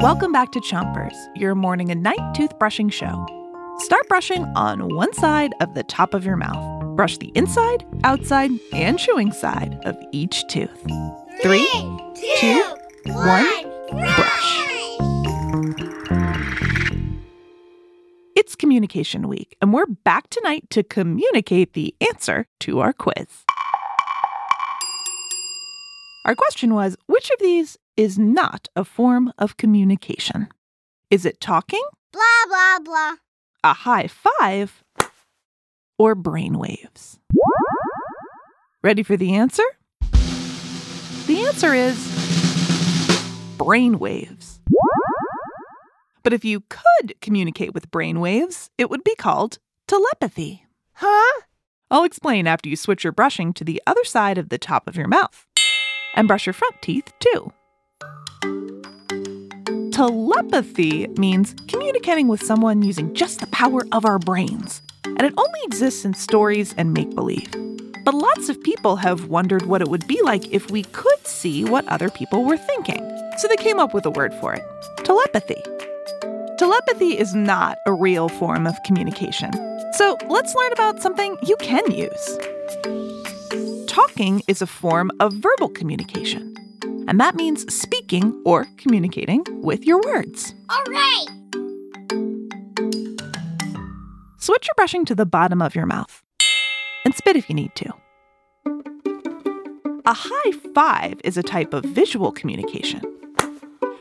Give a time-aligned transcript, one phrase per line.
[0.00, 3.26] Welcome back to Chompers, your morning and night toothbrushing show.
[3.78, 6.96] Start brushing on one side of the top of your mouth.
[6.96, 10.82] Brush the inside, outside, and chewing side of each tooth.
[11.42, 11.68] Three,
[12.38, 12.62] two,
[13.06, 14.64] one, brush.
[18.34, 23.44] It's Communication Week, and we're back tonight to communicate the answer to our quiz.
[26.24, 30.46] Our question was which of these is not a form of communication?
[31.10, 31.82] Is it talking,
[32.12, 33.12] Blah, blah, blah.
[33.64, 34.84] a high five,
[35.98, 37.18] or brainwaves?
[38.82, 39.64] Ready for the answer?
[41.26, 41.96] The answer is
[43.58, 44.60] brainwaves.
[46.22, 49.58] But if you could communicate with brainwaves, it would be called
[49.88, 50.64] telepathy.
[50.92, 51.40] Huh?
[51.90, 54.94] I'll explain after you switch your brushing to the other side of the top of
[54.96, 55.46] your mouth.
[56.14, 57.52] And brush your front teeth too.
[59.98, 64.80] Telepathy means communicating with someone using just the power of our brains.
[65.04, 67.50] And it only exists in stories and make believe.
[68.04, 71.64] But lots of people have wondered what it would be like if we could see
[71.64, 73.00] what other people were thinking.
[73.38, 74.62] So they came up with a word for it
[74.98, 75.60] telepathy.
[76.58, 79.50] Telepathy is not a real form of communication.
[79.94, 82.38] So let's learn about something you can use.
[83.88, 86.47] Talking is a form of verbal communication,
[87.08, 90.54] and that means speaking or communicating with your words.
[90.68, 91.26] All right.
[94.36, 96.22] Switch your brushing to the bottom of your mouth
[97.04, 97.92] and spit if you need to.
[100.04, 103.00] A high five is a type of visual communication.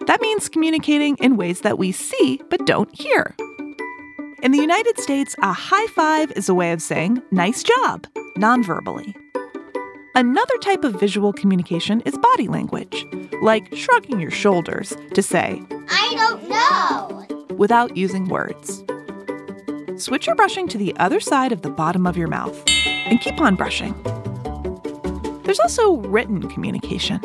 [0.06, 3.36] That means communicating in ways that we see but don't hear.
[4.44, 8.06] In the United States, a high five is a way of saying nice job,
[8.38, 9.16] nonverbally.
[10.18, 13.06] Another type of visual communication is body language,
[13.44, 17.56] like shrugging your shoulders to say, I don't know.
[17.56, 18.84] without using words.
[19.96, 22.64] Switch your brushing to the other side of the bottom of your mouth
[23.06, 23.94] and keep on brushing.
[25.44, 27.22] There's also written communication.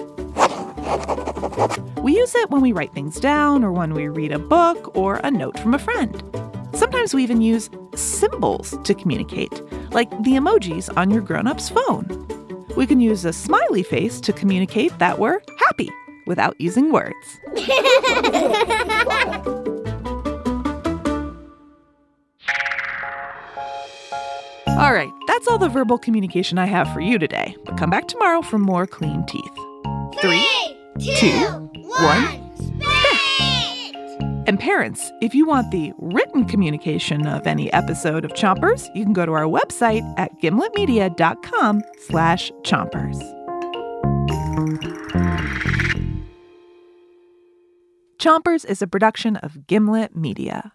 [2.02, 5.18] We use it when we write things down or when we read a book or
[5.24, 6.22] a note from a friend.
[6.74, 12.41] Sometimes we even use symbols to communicate, like the emojis on your grown up's phone.
[12.76, 15.90] We can use a smiley face to communicate that we're happy
[16.26, 17.40] without using words.
[24.82, 27.56] All right, that's all the verbal communication I have for you today.
[27.64, 29.42] But come back tomorrow for more clean teeth.
[30.20, 30.44] Three,
[30.98, 32.91] two, one, spit!
[34.46, 39.12] And parents, if you want the written communication of any episode of Chompers, you can
[39.12, 43.20] go to our website at gimletmedia.com slash chompers.
[48.18, 50.72] Chompers is a production of Gimlet Media.